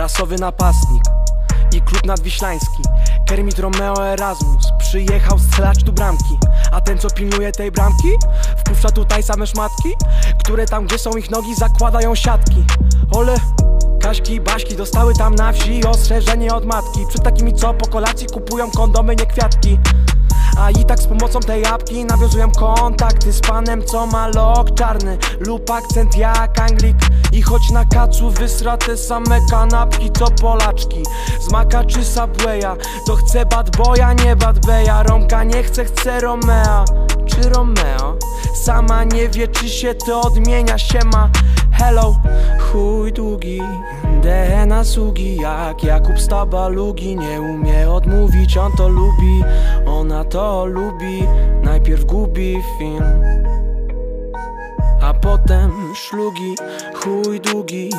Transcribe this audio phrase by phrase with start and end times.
[0.00, 1.02] Rasowy napastnik
[1.72, 2.82] i klub nadwiślański.
[3.26, 6.38] Kermit Romeo Erasmus Przyjechał strzelać tu bramki.
[6.72, 8.08] A ten co pilnuje tej bramki
[8.56, 9.88] Wpuszcza tutaj same szmatki
[10.38, 12.64] Które tam gdzie są ich nogi zakładają siatki.
[13.12, 13.36] Ole
[14.00, 17.06] Kaśki i Baśki dostały tam na wsi ostrzeżenie od matki.
[17.08, 19.78] Przed takimi co po kolacji kupują kondomy nie kwiatki
[20.60, 25.18] a i tak z pomocą tej apki nawiązują kontakty z panem, co ma lok czarny
[25.40, 26.96] lub akcent jak Anglik.
[27.32, 31.02] I choć na kacu wysra te same kanapki, co Polaczki
[31.40, 35.02] z Maka czy Subwaya, to chce bad boya, nie bad beja.
[35.02, 36.84] Romka nie chce, chce Romea
[37.26, 38.16] czy Romeo.
[38.54, 41.30] Sama nie wie, czy się to odmienia, siema.
[41.72, 42.16] Hello,
[42.58, 43.60] chuj długi,
[44.22, 49.44] DNA sługi jak Jakub Stabalugi Nie umie odmówić, on to lubi,
[49.86, 51.24] ona to lubi.
[51.62, 53.04] Najpierw gubi film
[55.02, 56.54] a potem szlugi,
[56.94, 57.90] chuj długi.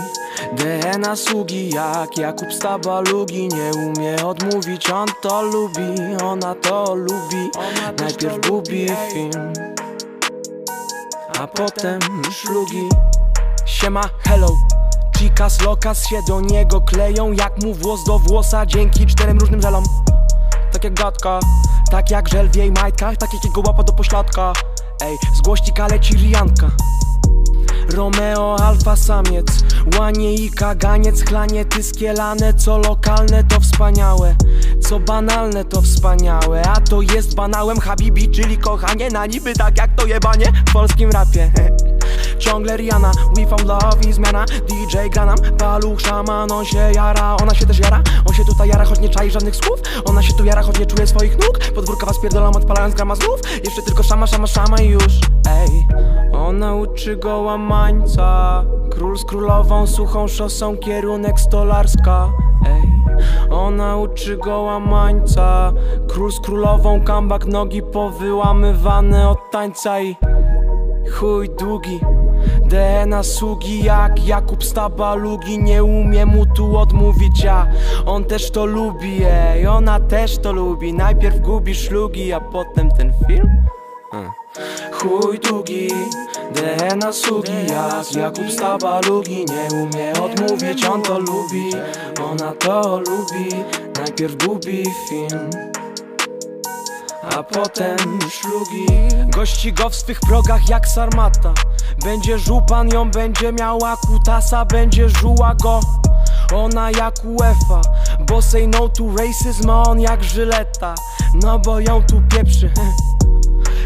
[0.58, 7.50] DNA sługi jak Jakub Stabalugi Nie umie odmówić, on to lubi, ona to lubi.
[8.00, 9.54] Najpierw gubi film
[11.40, 12.00] a potem
[12.32, 12.90] szlugi.
[13.66, 14.71] Siema, hello
[15.42, 19.84] Chicas lokas się do niego kleją Jak mu włos do włosa dzięki czterem różnym żelom.
[20.74, 21.40] Tak jak gadka,
[21.92, 24.54] tak jak żel w jej majtkach Tak jak jego łapa do pośladka.
[25.04, 26.72] Ej, z głośnika leci rijanka
[27.90, 29.46] Romeo alfa samiec
[30.00, 34.36] Łanie i kaganiec Chlanie tyskielane Co lokalne to wspaniałe.
[34.82, 39.96] Co banalne to wspaniałe A to jest banałem Habibi Czyli kochanie na niby tak jak
[39.96, 41.52] to jebanie W polskim rapie
[42.52, 47.54] Ciągle Rihanna, we found love i zmiana DJ Ganam, paluch, szaman, on się jara Ona
[47.56, 49.80] się też jara, on się tutaj jara, choć nie czai żadnych słów.
[50.06, 51.60] Ona się tu jara, choć nie czuje swoich nóg.
[51.76, 53.40] Podwórka was pierdolam, odpalając grama znów.
[53.64, 55.20] Jeszcze tylko szama, szama, szama i już.
[55.50, 55.88] Ej,
[56.34, 62.30] ona uczy go łamańca Król z królową, suchą szosą, kierunek stolarska.
[62.68, 62.92] Ej,
[63.52, 65.74] ona uczy go łamańca
[66.08, 70.16] Król z królową, kambak, nogi powyłamywane od tańca i
[71.20, 72.00] Chuj długi
[72.66, 77.68] DNA sługi jak Jakub Stabalugi Nie umie mu tu odmówić, a
[78.06, 80.94] on też to lubi Ej, ona też to lubi.
[80.94, 83.50] Najpierw gubi szlugi, a potem ten film?
[84.12, 84.32] Hmm.
[84.92, 85.88] Chuj długi,
[86.56, 91.72] DNA sługi jak Jakub Stabalugi Nie umie odmówić, on to lubi
[92.32, 93.50] Ona to lubi.
[93.98, 95.50] Najpierw gubi film
[97.24, 97.98] a potem
[98.30, 98.86] szlugi
[99.28, 101.54] Gości go w swych progach jak sarmata.
[102.04, 105.80] Będzie żuł pan ją, będzie miała kutasa Będzie żuła go.
[106.54, 107.82] Ona jak UEFA.
[108.20, 110.96] Bo say no to racism, a on jak żyleta.
[111.44, 112.72] No bo ją tu pieprzy.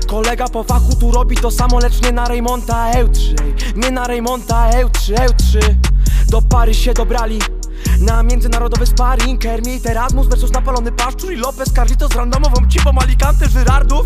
[0.07, 3.35] Kolega po fachu tu robi to samo, lecz nie na Raymonta EU3
[3.75, 5.75] Nie na Raymonta EU3, EU3
[6.29, 7.39] Do pary się dobrali
[7.99, 13.49] na międzynarodowy sparring Kermit, Erasmus versus napalony paszczur I Lopez Carlito z randomową cipą Alicante
[13.49, 14.05] Żyrardów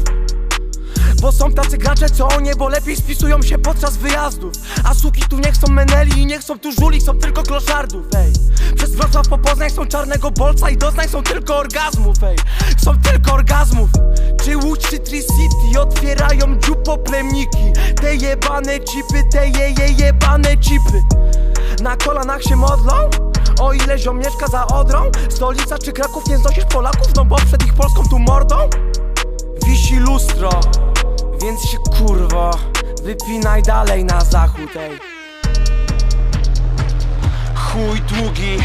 [1.22, 4.54] bo są tacy gracze, co o niebo lepiej spisują się podczas wyjazdów.
[4.84, 8.34] A suki tu nie chcą meneli i nie chcą tu żuli, są tylko kloszardów, ej.
[8.76, 12.38] Przez Wrocław po Poznań są czarnego bolca i doznań są tylko orgazmów, ej.
[12.84, 13.90] Są tylko orgazmów.
[14.44, 17.74] Czy Łódź, czy Tri-City otwierają dziupo plemniki?
[18.02, 21.04] Te jebane cipy, te je, je jebane cipy
[21.82, 23.10] Na kolanach się modlą?
[23.74, 25.12] Ile ziom mieszka za Odrą?
[25.30, 27.08] Stolica czy Kraków nie znosisz Polaków?
[27.16, 28.56] No bo przed ich Polską tu mordą
[29.66, 30.50] Wisi lustro
[31.42, 32.52] Więc się kurwo
[33.04, 35.00] Wypinaj dalej na zachód, ej
[37.56, 38.58] Chuj długi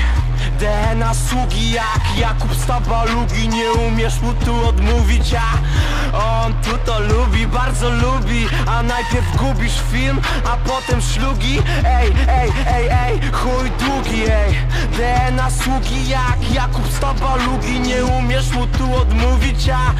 [0.58, 7.46] DNA sługi jak Jakub Stabalugi Nie umiesz mu tu odmówić, a on tu to lubi,
[7.46, 11.58] bardzo lubi A najpierw gubisz film, a potem szlugi.
[11.84, 14.54] Ej, ej, ej, ej, chuj długi, ej.
[14.96, 19.94] DNA sługi jak Jakub Stabalugi Nie umiesz mu tu odmówić, a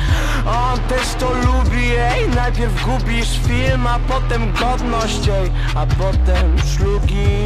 [0.46, 2.28] on też to lubi, ej.
[2.28, 5.50] Najpierw gubisz film, a potem godność, ej.
[5.74, 7.43] A potem szlugi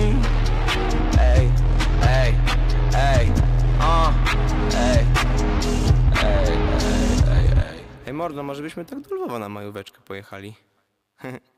[8.08, 10.54] Ej, mordo, może byśmy tak do Lwowa na majóweczkę pojechali?